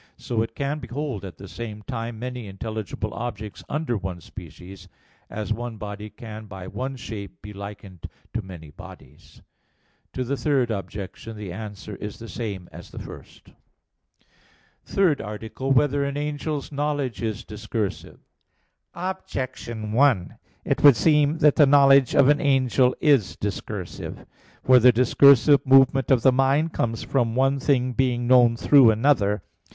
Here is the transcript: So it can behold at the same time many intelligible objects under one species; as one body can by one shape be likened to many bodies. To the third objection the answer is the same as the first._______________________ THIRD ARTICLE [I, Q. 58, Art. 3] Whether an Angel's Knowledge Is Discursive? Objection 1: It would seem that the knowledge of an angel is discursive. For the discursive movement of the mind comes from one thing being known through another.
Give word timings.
So 0.17 0.41
it 0.41 0.55
can 0.55 0.79
behold 0.79 1.23
at 1.23 1.37
the 1.37 1.47
same 1.47 1.83
time 1.83 2.17
many 2.17 2.47
intelligible 2.47 3.13
objects 3.13 3.63
under 3.69 3.95
one 3.95 4.19
species; 4.19 4.87
as 5.29 5.53
one 5.53 5.77
body 5.77 6.09
can 6.09 6.47
by 6.47 6.65
one 6.65 6.95
shape 6.95 7.39
be 7.43 7.53
likened 7.53 8.09
to 8.33 8.41
many 8.41 8.71
bodies. 8.71 9.43
To 10.13 10.23
the 10.23 10.35
third 10.35 10.71
objection 10.71 11.37
the 11.37 11.53
answer 11.53 11.97
is 11.97 12.17
the 12.17 12.27
same 12.27 12.67
as 12.71 12.89
the 12.89 12.97
first._______________________ 12.97 13.43
THIRD 14.85 15.21
ARTICLE 15.21 15.67
[I, 15.67 15.69
Q. 15.71 15.73
58, 15.73 15.81
Art. 15.83 15.91
3] 15.91 15.97
Whether 15.99 16.03
an 16.09 16.17
Angel's 16.17 16.71
Knowledge 16.71 17.21
Is 17.21 17.43
Discursive? 17.45 18.17
Objection 18.95 19.91
1: 19.91 20.35
It 20.65 20.81
would 20.81 20.95
seem 20.95 21.37
that 21.37 21.57
the 21.57 21.67
knowledge 21.67 22.15
of 22.15 22.27
an 22.27 22.41
angel 22.41 22.95
is 23.01 23.35
discursive. 23.35 24.25
For 24.63 24.79
the 24.79 24.91
discursive 24.91 25.63
movement 25.63 26.09
of 26.09 26.23
the 26.23 26.31
mind 26.31 26.73
comes 26.73 27.03
from 27.03 27.35
one 27.35 27.59
thing 27.59 27.93
being 27.93 28.25
known 28.25 28.57
through 28.57 28.89
another. 28.89 29.43